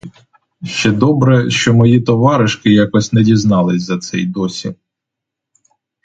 [0.63, 4.75] Ще добре, що мої товаришки якось не дізнались за це й досі.